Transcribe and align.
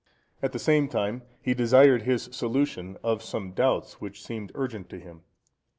At 0.41 0.51
the 0.51 0.57
same 0.57 0.87
time, 0.87 1.21
he 1.43 1.53
desired 1.53 2.01
his 2.01 2.23
solution 2.35 2.97
of 3.03 3.21
some 3.21 3.51
doubts 3.51 4.01
which 4.01 4.23
seemed 4.23 4.51
urgent 4.55 4.89
to 4.89 4.97
him. 4.99 5.21